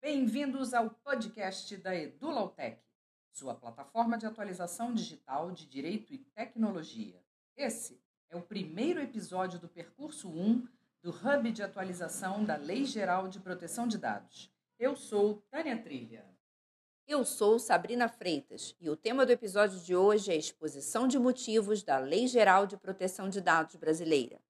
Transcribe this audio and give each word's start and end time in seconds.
Bem-vindos 0.00 0.72
ao 0.72 0.90
podcast 0.90 1.76
da 1.76 1.94
EduLautec, 1.94 2.80
sua 3.30 3.54
plataforma 3.54 4.16
de 4.16 4.24
atualização 4.24 4.94
digital 4.94 5.50
de 5.52 5.66
Direito 5.66 6.14
e 6.14 6.18
Tecnologia. 6.18 7.22
Esse 7.56 8.00
é 8.30 8.36
o 8.36 8.42
primeiro 8.42 9.00
episódio 9.00 9.58
do 9.58 9.68
percurso 9.68 10.28
1 10.28 10.66
do 11.02 11.10
Hub 11.10 11.52
de 11.52 11.62
Atualização 11.62 12.44
da 12.44 12.56
Lei 12.56 12.84
Geral 12.84 13.28
de 13.28 13.38
Proteção 13.38 13.86
de 13.86 13.98
Dados. 13.98 14.50
Eu 14.78 14.96
sou 14.96 15.42
Tânia 15.50 15.76
Trilha. 15.76 16.24
Eu 17.06 17.22
sou 17.22 17.58
Sabrina 17.58 18.08
Freitas 18.08 18.74
e 18.80 18.88
o 18.88 18.96
tema 18.96 19.26
do 19.26 19.32
episódio 19.32 19.78
de 19.80 19.94
hoje 19.94 20.30
é 20.30 20.34
a 20.34 20.38
exposição 20.38 21.06
de 21.06 21.18
motivos 21.18 21.82
da 21.82 21.98
Lei 21.98 22.26
Geral 22.26 22.66
de 22.66 22.78
Proteção 22.78 23.28
de 23.28 23.42
Dados 23.42 23.76
brasileira. 23.76 24.40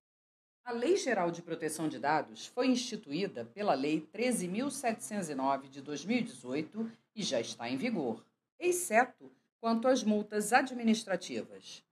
A 0.64 0.72
Lei 0.72 0.96
Geral 0.96 1.30
de 1.30 1.42
Proteção 1.42 1.90
de 1.90 1.98
Dados 1.98 2.46
foi 2.46 2.68
instituída 2.68 3.44
pela 3.44 3.74
Lei 3.74 4.08
13.709 4.14 5.68
de 5.68 5.82
2018 5.82 6.90
e 7.14 7.22
já 7.22 7.38
está 7.38 7.68
em 7.68 7.76
vigor, 7.76 8.24
exceto 8.58 9.30
quanto 9.60 9.86
às 9.86 10.02
multas 10.02 10.54
administrativas. 10.54 11.84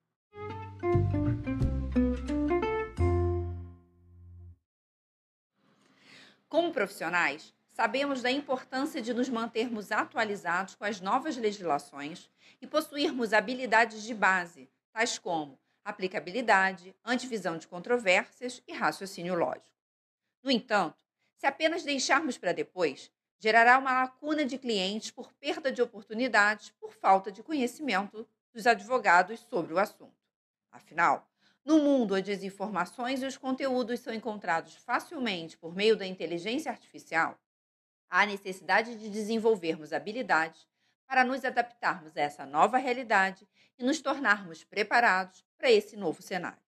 Como 6.48 6.72
profissionais, 6.72 7.52
sabemos 7.74 8.22
da 8.22 8.30
importância 8.30 9.02
de 9.02 9.12
nos 9.12 9.28
mantermos 9.28 9.92
atualizados 9.92 10.76
com 10.76 10.86
as 10.86 10.98
novas 10.98 11.36
legislações 11.36 12.30
e 12.58 12.66
possuirmos 12.66 13.34
habilidades 13.34 14.02
de 14.02 14.14
base, 14.14 14.70
tais 14.94 15.18
como 15.18 15.58
aplicabilidade, 15.84 16.94
antivisão 17.04 17.58
de 17.58 17.66
controvérsias 17.66 18.62
e 18.66 18.72
raciocínio 18.72 19.34
lógico. 19.34 19.66
No 20.42 20.50
entanto, 20.50 21.04
se 21.36 21.46
apenas 21.46 21.82
deixarmos 21.82 22.38
para 22.38 22.52
depois, 22.52 23.10
gerará 23.38 23.78
uma 23.78 24.02
lacuna 24.02 24.44
de 24.44 24.56
clientes 24.56 25.10
por 25.10 25.32
perda 25.32 25.72
de 25.72 25.82
oportunidades 25.82 26.70
por 26.70 26.92
falta 26.92 27.32
de 27.32 27.42
conhecimento 27.42 28.28
dos 28.52 28.66
advogados 28.66 29.40
sobre 29.40 29.74
o 29.74 29.78
assunto. 29.78 30.14
Afinal, 30.70 31.28
no 31.64 31.78
mundo 31.78 32.14
onde 32.14 32.30
as 32.30 32.42
informações 32.42 33.22
e 33.22 33.26
os 33.26 33.36
conteúdos 33.36 34.00
são 34.00 34.12
encontrados 34.12 34.74
facilmente 34.76 35.56
por 35.56 35.74
meio 35.74 35.96
da 35.96 36.06
inteligência 36.06 36.70
artificial, 36.70 37.38
há 38.08 38.26
necessidade 38.26 38.96
de 38.96 39.08
desenvolvermos 39.08 39.92
habilidades 39.92 40.66
para 41.12 41.24
nos 41.24 41.44
adaptarmos 41.44 42.16
a 42.16 42.22
essa 42.22 42.46
nova 42.46 42.78
realidade 42.78 43.46
e 43.78 43.84
nos 43.84 44.00
tornarmos 44.00 44.64
preparados 44.64 45.44
para 45.58 45.70
esse 45.70 45.94
novo 45.94 46.22
cenário. 46.22 46.62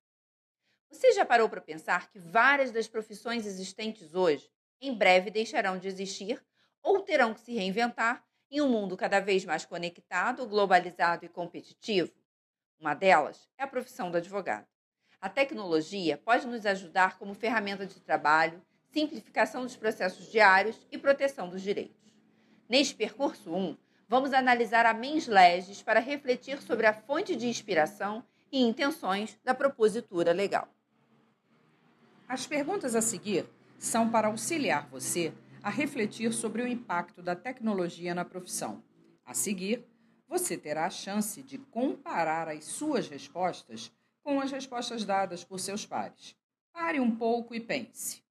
Você 0.91 1.13
já 1.13 1.25
parou 1.25 1.49
para 1.49 1.63
pensar 1.63 2.11
que 2.11 2.19
várias 2.19 2.71
das 2.71 2.87
profissões 2.87 3.47
existentes 3.47 4.15
hoje 4.15 4.53
em 4.83 4.93
breve 4.93 5.31
deixarão 5.31 5.79
de 5.79 5.89
existir 5.89 6.45
ou 6.83 7.01
terão 7.01 7.33
que 7.33 7.41
se 7.41 7.55
reinventar 7.55 8.23
em 8.51 8.61
um 8.61 8.69
mundo 8.69 8.99
cada 8.99 9.19
vez 9.19 9.47
mais 9.47 9.65
conectado, 9.65 10.47
globalizado 10.47 11.25
e 11.25 11.29
competitivo? 11.31 12.13
Uma 12.79 12.93
delas 12.93 13.49
é 13.57 13.63
a 13.63 13.67
profissão 13.67 14.11
do 14.11 14.19
advogado. 14.19 14.67
A 15.23 15.31
tecnologia 15.31 16.19
pode 16.19 16.47
nos 16.47 16.67
ajudar 16.67 17.17
como 17.19 17.33
ferramenta 17.33 17.87
de 17.87 17.99
trabalho, 17.99 18.63
simplificação 18.93 19.63
dos 19.63 19.75
processos 19.75 20.31
diários 20.31 20.87
e 20.93 20.99
proteção 20.99 21.49
dos 21.49 21.63
direitos. 21.63 22.05
Neste 22.69 22.95
percurso 22.95 23.51
1, 23.51 23.77
vamos 24.09 24.33
analisar 24.33 24.87
a 24.87 24.95
mens 24.95 25.27
legis 25.27 25.83
para 25.83 26.01
refletir 26.01 26.61
sobre 26.63 26.87
a 26.87 26.93
fonte 26.93 27.35
de 27.35 27.47
inspiração 27.47 28.25
e 28.51 28.63
intenções 28.63 29.39
da 29.45 29.55
propositura 29.55 30.33
legal. 30.33 30.69
As 32.29 32.47
perguntas 32.47 32.95
a 32.95 33.03
seguir 33.03 33.47
são 33.79 34.11
para 34.11 34.29
auxiliar 34.29 34.89
você 34.89 35.33
a 35.63 35.71
refletir 35.71 36.33
sobre 36.33 36.63
o 36.63 36.69
impacto 36.69 37.23
da 37.23 37.35
tecnologia 37.35 38.15
na 38.15 38.25
profissão. 38.25 38.83
A 39.25 39.33
seguir, 39.33 39.85
você 40.29 40.57
terá 40.57 40.87
a 40.87 40.91
chance 40.91 41.43
de 41.43 41.59
comparar 41.59 42.49
as 42.49 42.65
suas 42.65 43.09
respostas 43.09 43.91
com 44.23 44.41
as 44.41 44.51
respostas 44.51 45.05
dadas 45.05 45.45
por 45.45 45.61
seus 45.61 45.85
pares. 45.87 46.37
Pare 46.73 46.99
um 46.99 47.15
pouco 47.15 47.55
e 47.55 47.61
pense. 47.61 48.23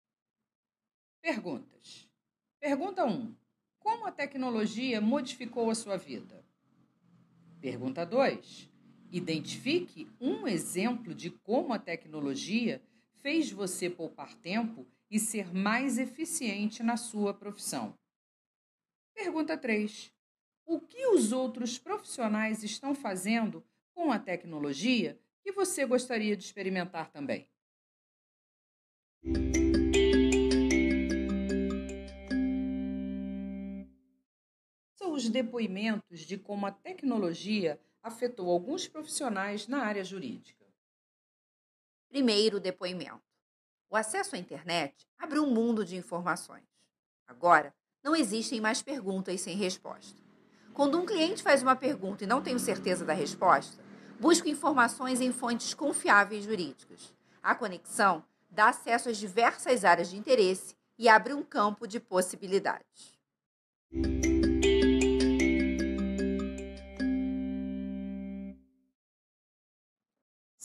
Perguntas. 1.21 2.09
Pergunta 2.59 3.05
1. 3.05 3.42
Como 3.83 4.07
a 4.07 4.11
tecnologia 4.13 5.01
modificou 5.01 5.69
a 5.69 5.75
sua 5.75 5.97
vida? 5.97 6.41
Pergunta 7.59 8.05
2. 8.05 8.71
Identifique 9.11 10.09
um 10.21 10.47
exemplo 10.47 11.13
de 11.13 11.29
como 11.29 11.73
a 11.73 11.77
tecnologia 11.77 12.81
fez 13.21 13.51
você 13.51 13.89
poupar 13.89 14.33
tempo 14.35 14.87
e 15.11 15.19
ser 15.19 15.53
mais 15.53 15.97
eficiente 15.97 16.81
na 16.81 16.95
sua 16.95 17.33
profissão. 17.33 17.93
Pergunta 19.13 19.57
3. 19.57 20.13
O 20.65 20.79
que 20.79 21.05
os 21.07 21.33
outros 21.33 21.77
profissionais 21.77 22.63
estão 22.63 22.95
fazendo 22.95 23.63
com 23.93 24.13
a 24.13 24.17
tecnologia 24.17 25.19
que 25.41 25.51
você 25.51 25.85
gostaria 25.85 26.37
de 26.37 26.43
experimentar 26.43 27.11
também? 27.11 27.49
Os 35.13 35.29
depoimentos 35.29 36.21
de 36.21 36.39
como 36.39 36.65
a 36.65 36.71
tecnologia 36.71 37.79
afetou 38.01 38.49
alguns 38.49 38.87
profissionais 38.87 39.67
na 39.67 39.83
área 39.83 40.03
jurídica. 40.03 40.65
Primeiro 42.09 42.59
depoimento. 42.59 43.21
O 43.91 43.95
acesso 43.95 44.35
à 44.35 44.39
internet 44.39 45.07
abre 45.15 45.37
um 45.37 45.45
mundo 45.45 45.85
de 45.85 45.95
informações. 45.95 46.65
Agora, 47.27 47.71
não 48.03 48.15
existem 48.15 48.59
mais 48.59 48.81
perguntas 48.81 49.39
sem 49.39 49.55
resposta. 49.55 50.19
Quando 50.73 50.99
um 50.99 51.05
cliente 51.05 51.43
faz 51.43 51.61
uma 51.61 51.75
pergunta 51.75 52.23
e 52.23 52.27
não 52.27 52.41
tem 52.41 52.57
certeza 52.57 53.05
da 53.05 53.13
resposta, 53.13 53.79
busca 54.19 54.49
informações 54.49 55.21
em 55.21 55.31
fontes 55.31 55.75
confiáveis 55.75 56.43
jurídicas. 56.43 57.13
A 57.43 57.53
conexão 57.53 58.25
dá 58.49 58.69
acesso 58.69 59.09
às 59.09 59.17
diversas 59.17 59.85
áreas 59.85 60.09
de 60.09 60.17
interesse 60.17 60.75
e 60.97 61.07
abre 61.07 61.35
um 61.35 61.43
campo 61.43 61.85
de 61.85 61.99
possibilidades. 61.99 63.13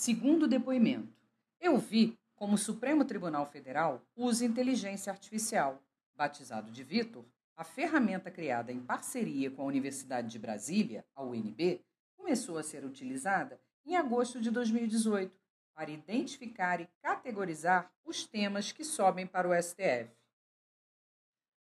Segundo 0.08 0.48
depoimento, 0.48 1.12
eu 1.60 1.76
vi 1.76 2.18
como 2.34 2.54
o 2.54 2.58
Supremo 2.58 3.04
Tribunal 3.04 3.44
Federal 3.44 4.02
usa 4.16 4.46
inteligência 4.46 5.12
artificial, 5.12 5.82
batizado 6.16 6.72
de 6.72 6.82
Vitor, 6.82 7.26
a 7.54 7.62
ferramenta 7.62 8.30
criada 8.30 8.72
em 8.72 8.80
parceria 8.80 9.50
com 9.50 9.60
a 9.60 9.66
Universidade 9.66 10.30
de 10.30 10.38
Brasília, 10.38 11.04
a 11.14 11.22
UNB, 11.22 11.84
começou 12.16 12.56
a 12.56 12.62
ser 12.62 12.86
utilizada 12.86 13.60
em 13.84 13.96
agosto 13.96 14.40
de 14.40 14.50
2018 14.50 15.38
para 15.74 15.90
identificar 15.90 16.80
e 16.80 16.88
categorizar 17.02 17.92
os 18.02 18.24
temas 18.24 18.72
que 18.72 18.84
sobem 18.84 19.26
para 19.26 19.46
o 19.46 19.62
STF. 19.62 20.10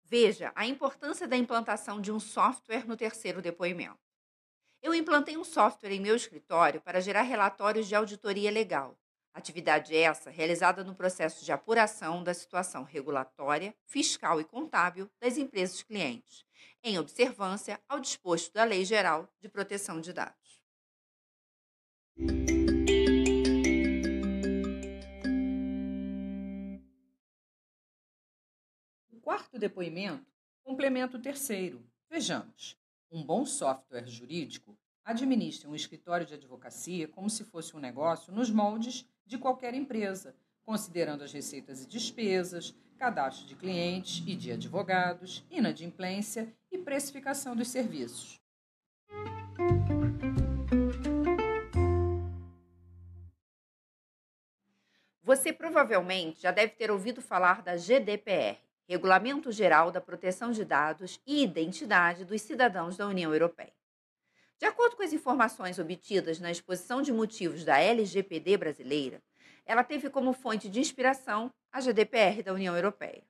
Veja 0.04 0.52
a 0.54 0.68
importância 0.68 1.28
da 1.28 1.36
implantação 1.36 2.00
de 2.00 2.12
um 2.12 2.20
software 2.20 2.86
no 2.86 2.96
terceiro 2.96 3.42
depoimento. 3.42 3.98
Eu 4.86 4.94
implantei 4.94 5.36
um 5.36 5.44
software 5.44 5.94
em 5.94 6.00
meu 6.00 6.16
escritório 6.16 6.80
para 6.80 7.02
gerar 7.02 7.24
relatórios 7.24 7.88
de 7.88 7.96
auditoria 7.96 8.52
legal. 8.52 8.96
Atividade 9.34 9.98
essa 9.98 10.30
realizada 10.30 10.84
no 10.84 10.94
processo 10.94 11.44
de 11.44 11.52
apuração 11.52 12.24
da 12.24 12.36
situação 12.36 12.84
regulatória, 12.84 13.76
fiscal 13.88 14.40
e 14.40 14.44
contábil 14.44 15.10
das 15.20 15.40
empresas 15.40 15.82
clientes, 15.82 16.46
em 16.84 17.00
observância 17.00 17.82
ao 17.90 18.00
disposto 18.00 18.54
da 18.54 18.64
Lei 18.64 18.86
Geral 18.86 19.28
de 19.40 19.50
Proteção 19.50 20.00
de 20.00 20.14
Dados. 20.14 20.62
O 29.12 29.20
quarto 29.20 29.58
depoimento 29.58 30.32
complementa 30.64 31.18
o 31.18 31.22
terceiro. 31.22 31.84
Vejamos. 32.08 32.78
Um 33.16 33.24
bom 33.24 33.46
software 33.46 34.06
jurídico 34.06 34.78
administra 35.06 35.70
um 35.70 35.74
escritório 35.74 36.26
de 36.26 36.34
advocacia 36.34 37.08
como 37.08 37.30
se 37.30 37.46
fosse 37.46 37.74
um 37.74 37.80
negócio 37.80 38.34
nos 38.34 38.50
moldes 38.50 39.08
de 39.26 39.38
qualquer 39.38 39.74
empresa, 39.74 40.36
considerando 40.66 41.24
as 41.24 41.32
receitas 41.32 41.82
e 41.82 41.88
despesas, 41.88 42.76
cadastro 42.98 43.48
de 43.48 43.56
clientes 43.56 44.22
e 44.28 44.36
de 44.36 44.52
advogados, 44.52 45.46
inadimplência 45.50 46.54
e 46.70 46.78
precificação 46.78 47.56
dos 47.56 47.70
serviços. 47.70 48.38
Você 55.24 55.54
provavelmente 55.54 56.42
já 56.42 56.52
deve 56.52 56.74
ter 56.74 56.92
ouvido 56.92 57.22
falar 57.22 57.62
da 57.62 57.78
GDPR, 57.78 58.60
Regulamento 58.88 59.52
Geral 59.52 59.92
da 59.92 60.00
Proteção 60.00 60.52
de 60.52 60.64
Dados 60.64 61.20
e 61.26 61.42
Identidade 61.42 62.24
dos 62.24 62.44
Cidadãos 62.44 62.96
da 62.96 63.08
União 63.08 63.34
Europeia. 63.34 63.74
De 64.60 64.66
acordo 64.66 64.96
com 64.96 65.02
as 65.02 65.12
informações 65.12 65.80
obtidas 65.80 66.40
na 66.40 66.52
exposição 66.52 67.02
de 67.02 67.12
motivos 67.12 67.66
da 67.66 67.80
LGPD 67.80 68.58
brasileira, 68.58 69.24
Ela 69.66 69.84
teve 69.84 70.12
como 70.12 70.32
fonte 70.32 70.70
de 70.70 70.80
inspiração 70.80 71.52
a 71.72 71.82
GDPR 71.82 72.44
da 72.44 72.54
União 72.54 72.76
Europeia. 72.76 73.24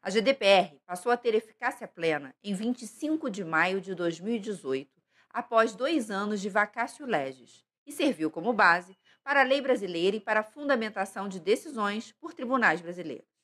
A 0.00 0.08
GDPR 0.08 0.78
passou 0.86 1.10
a 1.10 1.16
ter 1.16 1.34
eficácia 1.34 1.88
plena 1.88 2.32
em 2.44 2.54
25 2.54 3.28
de 3.28 3.44
maio 3.44 3.80
de 3.80 3.92
2018, 3.96 4.88
após 5.30 5.74
dois 5.74 6.12
anos 6.12 6.40
de 6.40 6.48
vacácio 6.48 7.04
legis, 7.04 7.64
e 7.84 7.90
serviu 7.90 8.30
como 8.30 8.52
base 8.52 8.96
para 9.24 9.40
a 9.40 9.44
lei 9.44 9.60
brasileira 9.60 10.16
e 10.16 10.20
para 10.20 10.40
a 10.40 10.44
fundamentação 10.44 11.28
de 11.28 11.40
decisões 11.40 12.12
por 12.12 12.32
tribunais 12.32 12.80
brasileiros. 12.80 13.37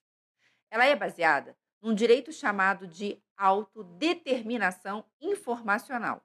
Ela 0.75 0.87
é 0.87 0.97
baseada 0.97 1.57
num 1.81 1.95
direito 1.95 2.33
chamado 2.33 2.89
de 2.89 3.23
autodeterminação 3.37 5.05
informacional, 5.21 6.21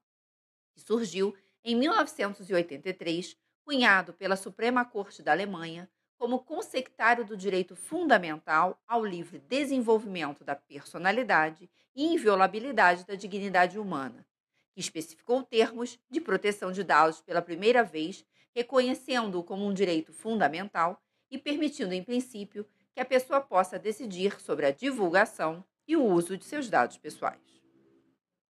que 0.74 0.81
surgiu 0.81 1.36
em 1.63 1.75
1983, 1.75 3.38
cunhado 3.63 4.12
pela 4.12 4.36
Suprema 4.36 4.84
Corte 4.84 5.22
da 5.22 5.34
Alemanha 5.34 5.88
como 6.18 6.40
consectário 6.40 7.24
do 7.24 7.38
direito 7.38 7.75
fundamental 7.75 8.81
ao 8.88 9.06
livre 9.06 9.38
desenvolvimento 9.38 10.44
da 10.44 10.56
personalidade 10.56 11.69
e 11.96 12.06
inviolabilidade 12.12 13.06
da 13.06 13.13
dignidade 13.13 13.78
humana, 13.78 14.25
que 14.74 14.80
especificou 14.80 15.44
termos 15.44 16.00
de 16.10 16.19
proteção 16.19 16.72
de 16.72 16.84
dados 16.84 17.22
pela 17.22 17.44
primeira 17.44 17.84
vez, 17.84 18.25
reconhecendo-o 18.56 19.44
como 19.44 19.68
um 19.68 19.74
direito 19.75 20.12
fundamental 20.12 21.00
e 21.30 21.38
permitindo, 21.38 21.94
em 21.94 22.04
princípio, 22.04 22.66
que 23.00 23.04
a 23.04 23.06
pessoa 23.06 23.40
possa 23.40 23.80
decidir 23.80 24.42
sobre 24.42 24.66
a 24.66 24.72
divulgação 24.72 25.63
e 25.88 25.96
o 25.96 26.04
uso 26.04 26.38
de 26.38 26.44
seus 26.44 26.69
dados 26.69 26.98
pessoais. 26.98 27.40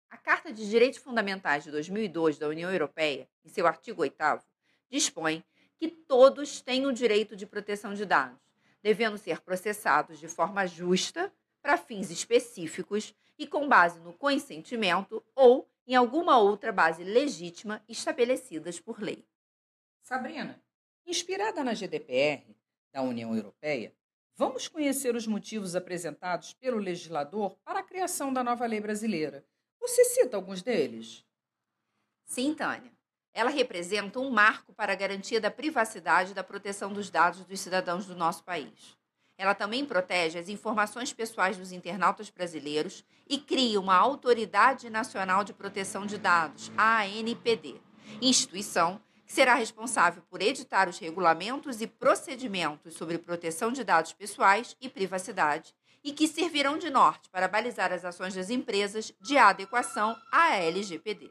A 0.09 0.17
Carta 0.17 0.51
de 0.51 0.67
Direitos 0.67 1.01
Fundamentais 1.01 1.65
de 1.65 1.71
2002 1.71 2.39
da 2.39 2.49
União 2.49 2.73
Europeia, 2.73 3.29
em 3.45 3.51
seu 3.51 3.67
artigo 3.67 4.01
8, 4.01 4.17
dispõe 4.89 5.45
que 5.77 5.89
todos 5.89 6.63
têm 6.63 6.87
o 6.87 6.95
direito 6.95 7.37
de 7.37 7.45
proteção 7.45 7.93
de 7.93 8.07
dados, 8.07 8.41
devendo 8.83 9.19
ser 9.19 9.43
processados 9.43 10.19
de 10.19 10.29
forma 10.29 10.67
justa, 10.67 11.31
para 11.61 11.77
fins 11.77 12.11
específicos 12.11 13.15
e 13.39 13.47
com 13.47 13.69
base 13.69 14.01
no 14.01 14.15
consentimento 14.15 15.23
ou 15.35 15.69
em 15.87 15.95
alguma 15.95 16.39
outra 16.39 16.73
base 16.73 17.05
legítima 17.05 17.85
estabelecidas 17.87 18.81
por 18.81 18.99
lei. 19.03 19.27
Sabrina, 20.01 20.59
inspirada 21.05 21.63
na 21.63 21.75
GDPR 21.75 22.57
da 22.91 23.03
União 23.03 23.37
Europeia, 23.37 23.93
vamos 24.39 24.69
conhecer 24.69 25.17
os 25.17 25.27
motivos 25.27 25.75
apresentados 25.75 26.55
pelo 26.55 26.79
legislador 26.79 27.59
para 27.65 27.81
a 27.81 27.83
criação 27.83 28.33
da 28.33 28.45
nova 28.45 28.65
lei 28.67 28.81
brasileira. 28.81 29.45
Você 29.81 30.05
cita 30.05 30.37
alguns 30.37 30.63
deles? 30.63 31.25
Sim, 32.25 32.55
Tânia. 32.55 32.93
Ela 33.35 33.51
representa 33.51 34.21
um 34.21 34.31
marco 34.31 34.73
para 34.73 34.93
a 34.93 34.97
garantia 34.97 35.41
da 35.41 35.51
privacidade 35.51 36.31
e 36.31 36.35
da 36.35 36.45
proteção 36.45 36.93
dos 36.93 37.11
dados 37.11 37.45
dos 37.45 37.59
cidadãos 37.59 38.07
do 38.07 38.15
nosso 38.15 38.45
país. 38.45 38.97
Ela 39.37 39.55
também 39.55 39.85
protege 39.85 40.39
as 40.39 40.49
informações 40.49 41.13
pessoais 41.13 41.57
dos 41.57 41.73
internautas 41.73 42.31
brasileiros 42.31 43.05
e 43.29 43.39
cria 43.39 43.81
uma 43.81 43.97
Autoridade 43.97 44.89
Nacional 44.89 45.43
de 45.43 45.53
Proteção 45.53 46.07
de 46.07 46.17
Dados, 46.17 46.71
a 46.77 47.03
ANPD, 47.03 47.81
instituição 48.23 49.01
será 49.29 49.55
responsável 49.55 50.23
por 50.23 50.41
editar 50.41 50.89
os 50.89 50.99
regulamentos 50.99 51.81
e 51.81 51.87
procedimentos 51.87 52.95
sobre 52.95 53.19
proteção 53.19 53.71
de 53.71 53.85
dados 53.85 54.13
pessoais 54.13 54.75
e 54.81 54.89
privacidade 54.89 55.75
e 56.03 56.13
que 56.13 56.27
servirão 56.27 56.79
de 56.79 56.89
norte 56.89 57.29
para 57.29 57.47
balizar 57.47 57.93
as 57.93 58.05
ações 58.05 58.35
das 58.35 58.49
empresas 58.49 59.13
de 59.21 59.37
adequação 59.37 60.17
à 60.33 60.57
LGPD. 60.57 61.31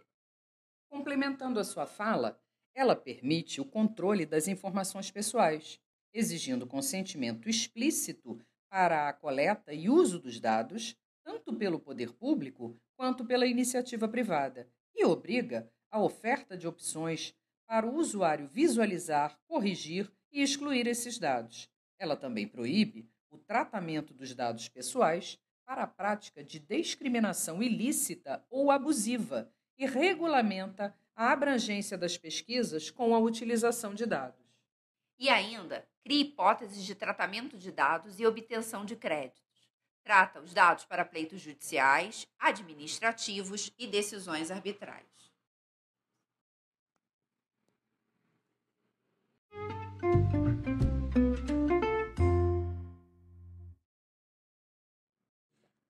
Complementando 0.90 1.60
a 1.60 1.64
sua 1.64 1.88
fala, 1.88 2.40
ela 2.76 2.96
permite 2.96 3.60
o 3.60 3.66
controle 3.66 4.26
das 4.26 4.48
informações 4.48 5.10
pessoais, 5.10 5.80
exigindo 6.14 6.68
consentimento 6.68 7.50
explícito 7.50 8.40
para 8.70 9.10
a 9.10 9.14
coleta 9.14 9.74
e 9.74 9.90
uso 9.90 10.20
dos 10.20 10.40
dados, 10.40 10.96
tanto 11.24 11.54
pelo 11.56 11.80
poder 11.80 12.14
público 12.14 12.80
quanto 12.96 13.26
pela 13.26 13.48
iniciativa 13.48 14.08
privada, 14.08 14.70
e 14.96 15.04
obriga 15.06 15.70
a 15.90 16.00
oferta 16.00 16.56
de 16.56 16.68
opções 16.68 17.34
para 17.68 17.86
o 17.86 17.96
usuário 17.96 18.48
visualizar, 18.48 19.38
corrigir 19.46 20.10
e 20.32 20.42
excluir 20.42 20.88
esses 20.88 21.20
dados. 21.20 21.70
Ela 22.00 22.16
também 22.16 22.48
proíbe 22.48 23.10
o 23.30 23.38
tratamento 23.38 24.14
dos 24.14 24.34
dados 24.34 24.70
pessoais 24.70 25.38
para 25.66 25.84
a 25.84 25.88
prática 25.88 26.44
de 26.44 26.60
discriminação 26.60 27.62
ilícita 27.62 28.44
ou 28.50 28.72
abusiva 28.72 29.52
e 29.78 29.86
regulamenta 29.86 30.96
a 31.14 31.32
abrangência 31.32 31.98
das 31.98 32.18
pesquisas 32.18 32.90
com 32.90 33.14
a 33.14 33.20
utilização 33.20 33.94
de 33.94 34.06
dados. 34.06 34.46
E 35.20 35.30
ainda 35.30 35.86
cria 36.04 36.22
hipóteses 36.22 36.86
de 36.86 36.96
tratamento 36.96 37.58
de 37.58 37.72
dados 37.72 38.20
e 38.20 38.26
obtenção 38.26 38.86
de 38.86 38.96
créditos. 38.96 39.44
Trata 40.04 40.40
os 40.40 40.54
dados 40.54 40.86
para 40.86 41.04
pleitos 41.04 41.42
judiciais, 41.42 42.26
administrativos 42.40 43.74
e 43.78 43.88
decisões 43.88 44.50
arbitrais. 44.52 45.06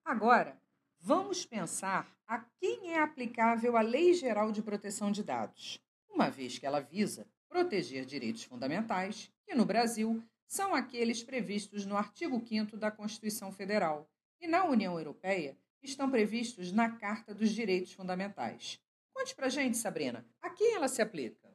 Agora, 0.08 0.58
vamos 0.98 1.44
pensar 1.44 2.10
a 2.26 2.38
quem 2.38 2.94
é 2.94 2.98
aplicável 2.98 3.76
a 3.76 3.82
Lei 3.82 4.14
Geral 4.14 4.50
de 4.50 4.62
Proteção 4.62 5.12
de 5.12 5.22
Dados, 5.22 5.78
uma 6.08 6.30
vez 6.30 6.58
que 6.58 6.64
ela 6.64 6.80
visa 6.80 7.26
proteger 7.46 8.06
direitos 8.06 8.42
fundamentais, 8.42 9.30
que 9.44 9.54
no 9.54 9.66
Brasil 9.66 10.24
são 10.46 10.74
aqueles 10.74 11.22
previstos 11.22 11.84
no 11.84 11.94
artigo 11.94 12.42
5 12.42 12.74
da 12.78 12.90
Constituição 12.90 13.52
Federal 13.52 14.08
e 14.40 14.48
na 14.48 14.64
União 14.64 14.98
Europeia 14.98 15.58
estão 15.82 16.10
previstos 16.10 16.72
na 16.72 16.90
Carta 16.96 17.34
dos 17.34 17.50
Direitos 17.50 17.92
Fundamentais. 17.92 18.80
Conte 19.12 19.34
pra 19.34 19.50
gente, 19.50 19.76
Sabrina, 19.76 20.24
a 20.40 20.48
quem 20.48 20.74
ela 20.74 20.88
se 20.88 21.02
aplica? 21.02 21.54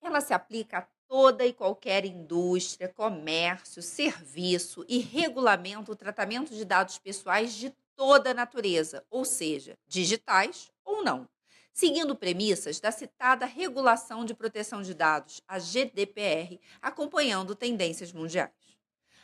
Ela 0.00 0.20
se 0.20 0.32
aplica 0.32 0.78
a 0.78 0.82
toda 1.12 1.44
e 1.44 1.52
qualquer 1.52 2.06
indústria, 2.06 2.88
comércio, 2.88 3.82
serviço 3.82 4.82
e 4.88 4.98
regulamenta 4.98 5.92
o 5.92 5.94
tratamento 5.94 6.54
de 6.54 6.64
dados 6.64 6.96
pessoais 6.96 7.52
de 7.52 7.68
toda 7.94 8.30
a 8.30 8.34
natureza, 8.34 9.04
ou 9.10 9.22
seja, 9.22 9.76
digitais 9.86 10.72
ou 10.82 11.04
não, 11.04 11.28
seguindo 11.70 12.16
premissas 12.16 12.80
da 12.80 12.90
citada 12.90 13.44
Regulação 13.44 14.24
de 14.24 14.32
Proteção 14.32 14.80
de 14.80 14.94
Dados, 14.94 15.42
a 15.46 15.58
GDPR, 15.58 16.58
acompanhando 16.80 17.54
tendências 17.54 18.10
mundiais. 18.10 18.50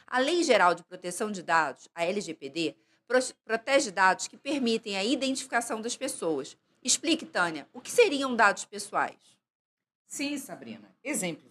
A 0.07 0.19
Lei 0.19 0.45
Geral 0.45 0.75
de 0.75 0.85
Proteção 0.85 1.33
de 1.33 1.43
Dados, 1.43 1.89
a 1.95 2.05
LGPD, 2.05 2.77
protege 3.47 3.91
dados 3.91 4.29
que 4.29 4.37
permitem 4.37 4.95
a 4.99 5.05
identificação 5.05 5.81
das 5.81 5.97
pessoas. 5.97 6.55
Explique, 6.85 7.25
Tânia, 7.25 7.67
o 7.73 7.81
que 7.81 7.91
seriam 7.91 8.37
dados 8.37 8.67
pessoais? 8.67 9.17
Sim, 10.07 10.37
Sabrina. 10.37 10.95
Exemplo 11.03 11.49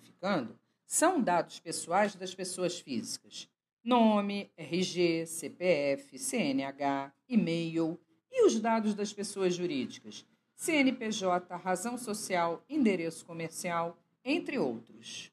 são 0.85 1.21
dados 1.21 1.59
pessoais 1.59 2.15
das 2.15 2.33
pessoas 2.33 2.79
físicas: 2.79 3.49
nome, 3.83 4.51
RG, 4.57 5.25
CPF, 5.25 6.17
CNH, 6.17 7.13
e-mail 7.27 7.99
e 8.31 8.45
os 8.45 8.59
dados 8.59 8.93
das 8.93 9.13
pessoas 9.13 9.53
jurídicas: 9.53 10.25
CNPJ, 10.55 11.55
razão 11.57 11.97
social, 11.97 12.63
endereço 12.69 13.25
comercial, 13.25 13.97
entre 14.23 14.57
outros. 14.57 15.31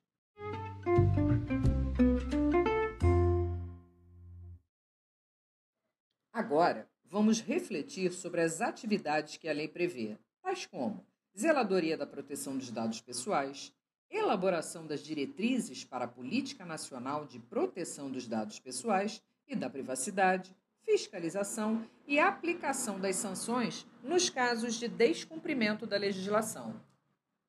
Agora, 6.32 6.88
vamos 7.04 7.40
refletir 7.40 8.12
sobre 8.12 8.40
as 8.40 8.60
atividades 8.60 9.36
que 9.36 9.48
a 9.48 9.52
lei 9.52 9.68
prevê, 9.68 10.18
tais 10.42 10.66
como 10.66 11.06
zeladoria 11.36 11.96
da 11.96 12.06
proteção 12.06 12.56
dos 12.56 12.70
dados 12.70 13.00
pessoais, 13.00 13.72
elaboração 14.14 14.87
das 14.87 15.02
diretrizes 15.02 15.85
para 15.85 16.04
a 16.04 16.09
Política 16.09 16.64
Nacional 16.64 17.26
de 17.26 17.40
Proteção 17.40 18.11
dos 18.11 18.28
Dados 18.28 18.61
Pessoais 18.61 19.21
e 19.47 19.56
da 19.56 19.68
Privacidade, 19.68 20.54
fiscalização 20.83 21.85
e 22.06 22.21
aplicação 22.21 23.00
das 23.00 23.16
sanções 23.16 23.85
nos 24.02 24.30
casos 24.30 24.76
de 24.76 24.87
descumprimento 24.87 25.85
da 25.87 25.97
legislação. 25.97 26.80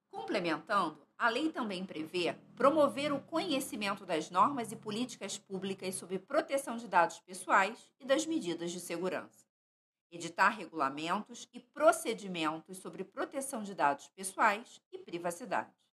Complementando, 0.10 1.06
a 1.18 1.30
lei 1.30 1.52
também 1.52 1.86
prevê 1.86 2.36
promover 2.56 3.14
o 3.14 3.22
conhecimento 3.22 4.06
das 4.06 4.32
normas 4.32 4.72
e 4.72 4.76
políticas 4.76 5.38
públicas 5.38 5.96
sobre 5.96 6.18
proteção 6.18 6.78
de 6.78 6.88
dados 6.88 7.20
pessoais 7.20 7.92
e 8.00 8.06
das 8.06 8.26
medidas 8.26 8.72
de 8.72 8.80
segurança. 8.80 9.46
Editar 10.12 10.50
regulamentos 10.50 11.48
e 11.54 11.60
procedimentos 11.60 12.78
sobre 12.78 13.04
proteção 13.04 13.62
de 13.62 13.76
dados 13.76 14.10
pessoais 14.16 14.82
e 14.92 14.98
privacidade 14.98 15.85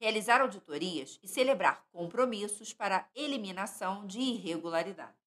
realizar 0.00 0.40
auditorias 0.40 1.20
e 1.22 1.28
celebrar 1.28 1.86
compromissos 1.92 2.72
para 2.72 3.08
eliminação 3.14 4.06
de 4.06 4.18
irregularidades. 4.18 5.20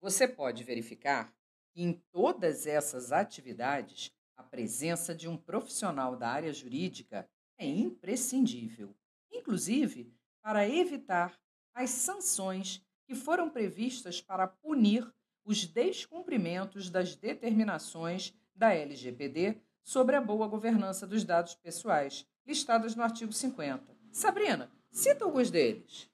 Você 0.00 0.28
pode 0.28 0.62
verificar 0.62 1.34
que 1.72 1.82
em 1.82 1.92
todas 2.12 2.66
essas 2.66 3.10
atividades 3.10 4.12
a 4.36 4.44
presença 4.44 5.12
de 5.12 5.28
um 5.28 5.36
profissional 5.36 6.16
da 6.16 6.28
área 6.28 6.52
jurídica 6.52 7.28
é 7.58 7.66
imprescindível, 7.66 8.94
inclusive 9.32 10.14
para 10.40 10.68
evitar 10.68 11.36
as 11.74 11.90
sanções 11.90 12.80
que 13.06 13.14
foram 13.14 13.50
previstas 13.50 14.20
para 14.20 14.46
punir 14.46 15.12
os 15.44 15.64
descumprimentos 15.64 16.90
das 16.90 17.16
determinações 17.16 18.32
da 18.54 18.72
LGPD 18.72 19.60
sobre 19.88 20.14
a 20.14 20.20
boa 20.20 20.46
governança 20.46 21.06
dos 21.06 21.24
dados 21.24 21.54
pessoais, 21.54 22.26
listadas 22.46 22.94
no 22.94 23.02
artigo 23.02 23.32
50. 23.32 23.96
Sabrina, 24.12 24.70
cita 24.90 25.24
alguns 25.24 25.50
deles. 25.50 26.10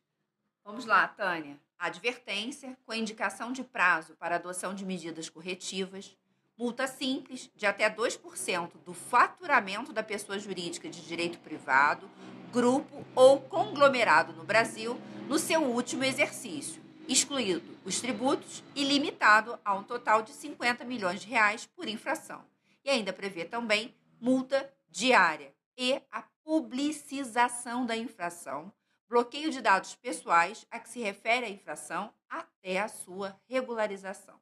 Vamos 0.65 0.85
lá, 0.85 1.09
Tânia. 1.09 1.59
Advertência, 1.77 2.79
com 2.87 2.95
indicação 2.95 3.51
de 3.51 3.65
prazo 3.65 4.15
para 4.15 4.37
adoção 4.37 4.77
de 4.77 4.87
medidas 4.87 5.29
corretivas, 5.29 6.17
multa 6.57 6.87
simples 6.87 7.51
de 7.57 7.67
até 7.67 7.91
2% 7.91 8.75
do 8.85 8.95
faturamento 8.95 9.93
da 9.93 10.05
pessoa 10.05 10.39
jurídica 10.39 10.89
de 10.89 11.01
direito 11.01 11.41
privado, 11.41 12.09
grupo 12.53 13.05
ou 13.13 13.41
conglomerado 13.41 14.33
no 14.35 14.45
Brasil 14.45 14.97
no 15.29 15.37
seu 15.37 15.61
último 15.61 16.05
exercício, 16.05 16.81
excluído 17.09 17.77
os 17.85 18.01
tributos 18.01 18.63
e 18.73 18.85
limitado 18.85 19.59
a 19.65 19.75
um 19.75 19.83
total 19.83 20.23
de 20.23 20.31
50 20.31 20.85
milhões 20.85 21.23
de 21.23 21.27
reais 21.27 21.67
por 21.75 21.89
infração. 21.89 22.54
E 22.85 22.91
ainda 22.91 23.13
prevê 23.13 23.45
também 23.45 23.95
multa 24.21 24.73
diária 24.89 25.55
e 25.77 26.01
a 26.11 26.23
publicização 26.45 27.87
da 27.87 27.97
infração, 27.97 28.73
bloqueio 29.09 29.51
de 29.51 29.61
dados 29.61 29.95
pessoais 29.95 30.67
a 30.71 30.79
que 30.79 30.89
se 30.89 31.01
refere 31.01 31.47
a 31.47 31.51
infração 31.51 32.13
até 32.29 32.79
a 32.79 32.89
sua 32.89 33.41
regularização. 33.49 34.39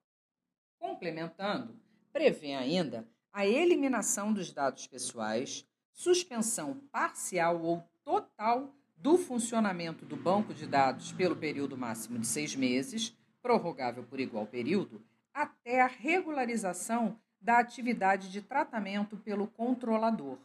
Complementando, 0.79 1.79
prevê 2.13 2.55
ainda 2.55 3.09
a 3.33 3.47
eliminação 3.47 4.33
dos 4.33 4.53
dados 4.53 4.87
pessoais, 4.87 5.67
suspensão 5.93 6.75
parcial 6.91 7.63
ou 7.63 7.83
total 8.05 8.75
do 8.97 9.17
funcionamento 9.17 10.05
do 10.05 10.17
banco 10.17 10.53
de 10.53 10.67
dados 10.67 11.13
pelo 11.13 11.37
período 11.37 11.77
máximo 11.77 12.19
de 12.19 12.27
seis 12.27 12.55
meses, 12.55 13.17
prorrogável 13.41 14.05
por 14.05 14.21
igual 14.21 14.47
período, 14.47 15.05
até 15.33 15.81
a 15.81 15.87
regularização 15.87 17.19
da 17.43 17.59
atividade 17.59 18.31
de 18.31 18.41
tratamento 18.41 19.17
pelo 19.17 19.47
controlador. 19.47 20.39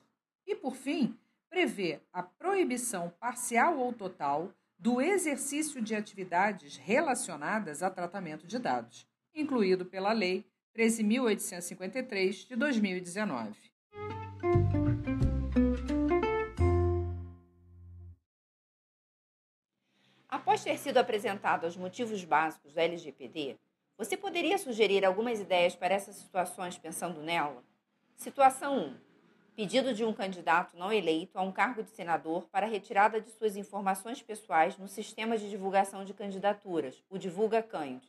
E, 0.46 0.56
por 0.56 0.76
fim, 0.76 1.18
prevê 1.50 2.00
a 2.12 2.24
proibição 2.24 3.14
parcial 3.20 3.78
ou 3.78 3.94
total 3.94 4.52
do 4.78 5.02
exercício 5.02 5.82
de 5.82 5.96
atividades 5.96 6.78
relacionadas 6.78 7.82
a 7.82 7.90
tratamento 7.90 8.46
de 8.46 8.60
dados, 8.60 9.08
incluído 9.34 9.86
pela 9.86 10.12
Lei 10.12 10.46
13.853 10.76 12.48
de 12.48 12.56
2019. 12.56 13.56
Após 20.30 20.64
ter 20.64 20.78
sido 20.78 20.98
apresentado 20.98 21.66
os 21.66 21.76
motivos 21.76 22.24
básicos 22.24 22.74
do 22.74 22.80
LGPD, 22.80 23.58
você 23.98 24.16
poderia 24.16 24.60
sugerir 24.60 25.04
algumas 25.04 25.40
ideias 25.40 25.76
para 25.76 25.96
essas 25.96 26.18
situações 26.18 26.78
pensando 26.78 27.22
nela? 27.24 27.64
Situação 28.16 28.78
1. 28.78 28.98
Pedido 29.56 29.92
de 29.92 30.06
um 30.06 30.14
candidato 30.14 30.78
não 30.78 30.94
eleito 30.94 31.40
a 31.40 31.42
um 31.42 31.52
cargo 31.52 31.82
de 31.82 31.90
senador 31.90 32.48
para 32.52 32.68
retirada 32.68 33.20
de 33.20 33.32
suas 33.32 33.56
informações 33.56 34.22
pessoais 34.22 34.78
no 34.78 34.88
sistema 34.88 35.36
de 35.36 35.50
divulgação 35.50 36.06
de 36.06 36.14
candidaturas, 36.14 37.04
o 37.10 37.18
Divulga 37.18 37.64
Cand. 37.64 38.02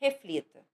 Reflita. 0.00 0.64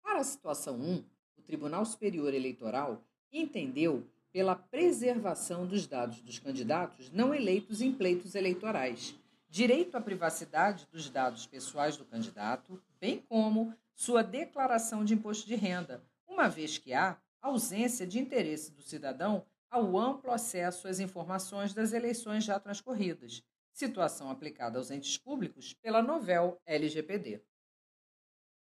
Para 0.00 0.20
a 0.20 0.24
situação 0.24 0.76
1, 0.76 1.04
o 1.36 1.42
Tribunal 1.42 1.84
Superior 1.84 2.32
Eleitoral 2.32 3.02
entendeu 3.32 4.06
pela 4.32 4.54
preservação 4.54 5.66
dos 5.66 5.86
dados 5.86 6.20
dos 6.20 6.38
candidatos 6.38 7.10
não 7.10 7.34
eleitos 7.34 7.80
em 7.80 7.92
pleitos 7.92 8.34
eleitorais, 8.34 9.14
direito 9.48 9.96
à 9.96 10.00
privacidade 10.00 10.86
dos 10.92 11.10
dados 11.10 11.46
pessoais 11.46 11.96
do 11.96 12.04
candidato, 12.04 12.80
bem 13.00 13.18
como 13.28 13.74
sua 13.94 14.22
declaração 14.22 15.04
de 15.04 15.14
imposto 15.14 15.46
de 15.46 15.56
renda, 15.56 16.02
uma 16.26 16.48
vez 16.48 16.78
que 16.78 16.92
há 16.92 17.20
ausência 17.42 18.06
de 18.06 18.18
interesse 18.18 18.70
do 18.72 18.82
cidadão 18.82 19.44
ao 19.68 19.98
amplo 19.98 20.30
acesso 20.30 20.88
às 20.88 21.00
informações 21.00 21.74
das 21.74 21.92
eleições 21.92 22.44
já 22.44 22.58
transcorridas, 22.58 23.42
situação 23.72 24.30
aplicada 24.30 24.78
aos 24.78 24.90
entes 24.90 25.16
públicos 25.16 25.74
pela 25.74 26.02
novel 26.02 26.60
LGPD. 26.66 27.42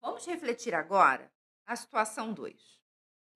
Vamos 0.01 0.25
refletir 0.25 0.73
agora 0.73 1.31
a 1.65 1.75
situação 1.75 2.33
2 2.33 2.81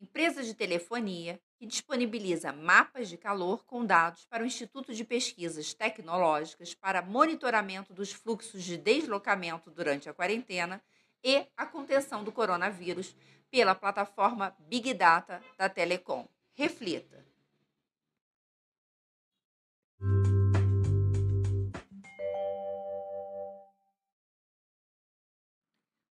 empresa 0.01 0.43
de 0.43 0.53
telefonia 0.53 1.41
que 1.57 1.65
disponibiliza 1.65 2.51
mapas 2.51 3.07
de 3.09 3.17
calor 3.17 3.63
com 3.65 3.85
dados 3.85 4.25
para 4.25 4.43
o 4.43 4.45
Instituto 4.45 4.93
de 4.93 5.03
Pesquisas 5.03 5.73
Tecnológicas 5.73 6.73
para 6.73 7.01
monitoramento 7.01 7.93
dos 7.93 8.11
fluxos 8.11 8.63
de 8.63 8.77
deslocamento 8.77 9.71
durante 9.71 10.09
a 10.09 10.13
quarentena 10.13 10.81
e 11.23 11.47
a 11.55 11.65
contenção 11.65 12.23
do 12.23 12.31
coronavírus 12.31 13.15
pela 13.49 13.73
plataforma 13.73 14.55
Big 14.59 14.93
Data 14.93 15.41
da 15.57 15.69
Telecom. 15.69 16.27
Reflita. 16.53 17.25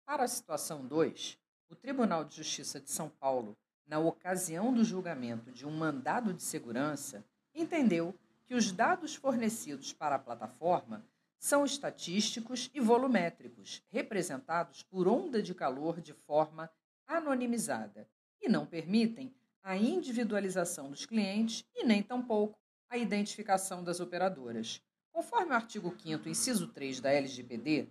Para 0.06 0.24
a 0.24 0.28
situação 0.28 0.86
2, 0.86 1.38
o 1.70 1.76
Tribunal 1.76 2.26
de 2.26 2.36
Justiça 2.36 2.80
de 2.80 2.92
São 2.92 3.10
Paulo 3.10 3.56
na 3.90 3.98
ocasião 3.98 4.72
do 4.72 4.84
julgamento 4.84 5.52
de 5.52 5.66
um 5.66 5.72
mandado 5.72 6.32
de 6.32 6.44
segurança, 6.44 7.26
entendeu 7.56 8.14
que 8.46 8.54
os 8.54 8.72
dados 8.72 9.16
fornecidos 9.16 9.92
para 9.92 10.16
a 10.16 10.20
plataforma 10.20 11.04
são 11.40 11.66
estatísticos 11.66 12.70
e 12.74 12.80
volumétricos, 12.80 13.82
representados 13.90 14.84
por 14.84 15.08
onda 15.08 15.42
de 15.42 15.56
calor 15.56 16.00
de 16.00 16.14
forma 16.14 16.70
anonimizada, 17.08 18.08
e 18.40 18.48
não 18.48 18.66
permitem 18.66 19.34
a 19.64 19.76
individualização 19.76 20.92
dos 20.92 21.06
clientes 21.06 21.66
e 21.76 21.84
nem 21.84 22.04
tampouco 22.04 22.60
a 22.90 22.98
identificação 22.98 23.84
das 23.84 24.00
operadoras. 24.00 24.82
Conforme 25.12 25.52
o 25.52 25.56
artigo 25.56 25.96
5 26.00 26.30
inciso 26.30 26.68
3 26.68 27.00
da 27.00 27.12
LGPD, 27.12 27.88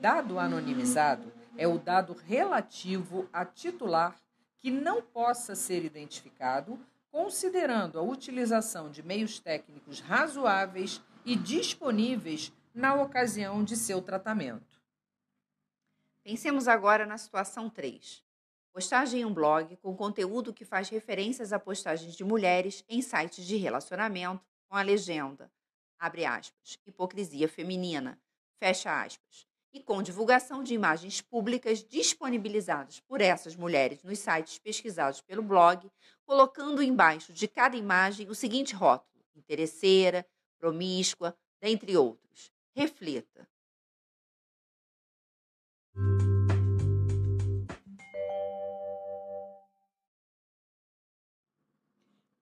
dado 0.00 0.38
anonimizado 0.38 1.30
é 1.56 1.68
o 1.68 1.78
dado 1.78 2.14
relativo 2.14 3.28
a 3.32 3.44
titular 3.44 4.18
que 4.62 4.70
não 4.70 5.02
possa 5.02 5.56
ser 5.56 5.84
identificado, 5.84 6.78
considerando 7.10 7.98
a 7.98 8.02
utilização 8.02 8.88
de 8.88 9.02
meios 9.02 9.40
técnicos 9.40 9.98
razoáveis 9.98 11.02
e 11.24 11.34
disponíveis 11.34 12.52
na 12.72 12.94
ocasião 12.94 13.64
de 13.64 13.76
seu 13.76 14.00
tratamento. 14.00 14.80
Pensemos 16.22 16.68
agora 16.68 17.04
na 17.04 17.18
situação 17.18 17.68
3. 17.68 18.22
Postagem 18.72 19.22
em 19.22 19.24
um 19.24 19.34
blog 19.34 19.76
com 19.78 19.96
conteúdo 19.96 20.54
que 20.54 20.64
faz 20.64 20.88
referências 20.88 21.52
a 21.52 21.58
postagens 21.58 22.14
de 22.14 22.24
mulheres 22.24 22.84
em 22.88 23.02
sites 23.02 23.44
de 23.44 23.56
relacionamento 23.56 24.46
com 24.68 24.76
a 24.76 24.82
legenda, 24.82 25.52
abre 25.98 26.24
aspas, 26.24 26.78
hipocrisia 26.86 27.48
feminina, 27.48 28.18
fecha 28.58 29.02
aspas, 29.02 29.46
e 29.72 29.80
com 29.80 30.02
divulgação 30.02 30.62
de 30.62 30.74
imagens 30.74 31.20
públicas 31.20 31.82
disponibilizadas 31.82 33.00
por 33.00 33.20
essas 33.20 33.56
mulheres 33.56 34.02
nos 34.02 34.18
sites 34.18 34.58
pesquisados 34.58 35.20
pelo 35.20 35.42
blog, 35.42 35.90
colocando 36.24 36.82
embaixo 36.82 37.32
de 37.32 37.48
cada 37.48 37.76
imagem 37.76 38.28
o 38.28 38.34
seguinte 38.34 38.74
rótulo: 38.74 39.24
interesseira, 39.34 40.26
promíscua, 40.58 41.36
dentre 41.60 41.96
outros. 41.96 42.52
Reflita. 42.74 43.48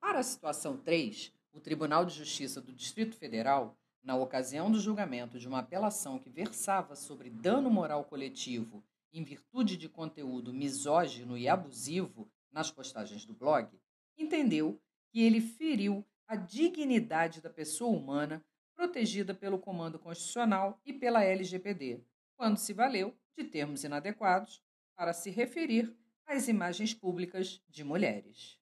Para 0.00 0.20
a 0.20 0.22
situação 0.22 0.76
3, 0.76 1.32
o 1.52 1.60
Tribunal 1.60 2.04
de 2.04 2.14
Justiça 2.14 2.60
do 2.60 2.72
Distrito 2.72 3.16
Federal 3.16 3.76
na 4.02 4.16
ocasião 4.16 4.70
do 4.70 4.80
julgamento 4.80 5.38
de 5.38 5.46
uma 5.46 5.58
apelação 5.58 6.18
que 6.18 6.30
versava 6.30 6.96
sobre 6.96 7.30
dano 7.30 7.70
moral 7.70 8.04
coletivo 8.04 8.82
em 9.12 9.24
virtude 9.24 9.76
de 9.76 9.88
conteúdo 9.88 10.52
misógino 10.52 11.36
e 11.36 11.48
abusivo 11.48 12.30
nas 12.52 12.70
postagens 12.70 13.24
do 13.24 13.34
blog, 13.34 13.68
entendeu 14.16 14.80
que 15.10 15.20
ele 15.20 15.40
feriu 15.40 16.06
a 16.26 16.36
dignidade 16.36 17.40
da 17.40 17.50
pessoa 17.50 17.96
humana 17.96 18.44
protegida 18.74 19.34
pelo 19.34 19.58
Comando 19.58 19.98
Constitucional 19.98 20.80
e 20.84 20.92
pela 20.92 21.24
LGPD, 21.24 22.02
quando 22.36 22.56
se 22.56 22.72
valeu 22.72 23.14
de 23.36 23.44
termos 23.44 23.84
inadequados 23.84 24.62
para 24.94 25.12
se 25.12 25.30
referir 25.30 25.94
às 26.24 26.48
imagens 26.48 26.94
públicas 26.94 27.60
de 27.68 27.82
mulheres. 27.82 28.58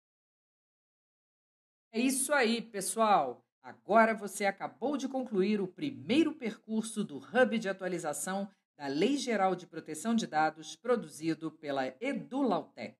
É 1.92 2.00
isso 2.00 2.32
aí, 2.32 2.60
pessoal! 2.60 3.47
Agora 3.62 4.14
você 4.14 4.46
acabou 4.46 4.96
de 4.96 5.08
concluir 5.08 5.60
o 5.60 5.68
primeiro 5.68 6.34
percurso 6.34 7.04
do 7.04 7.18
Hub 7.18 7.58
de 7.58 7.68
Atualização 7.68 8.50
da 8.76 8.86
Lei 8.86 9.16
Geral 9.16 9.54
de 9.54 9.66
Proteção 9.66 10.14
de 10.14 10.26
Dados 10.26 10.76
produzido 10.76 11.50
pela 11.50 11.86
EduLautec, 12.00 12.96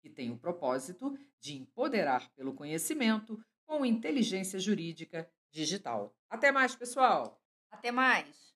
que 0.00 0.10
tem 0.10 0.30
o 0.30 0.38
propósito 0.38 1.18
de 1.40 1.56
empoderar 1.56 2.30
pelo 2.34 2.54
conhecimento 2.54 3.42
com 3.66 3.84
inteligência 3.84 4.58
jurídica 4.58 5.28
digital. 5.50 6.14
Até 6.28 6.52
mais, 6.52 6.76
pessoal! 6.76 7.40
Até 7.70 7.90
mais! 7.90 8.54